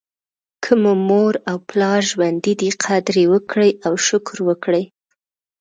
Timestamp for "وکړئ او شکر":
3.33-4.37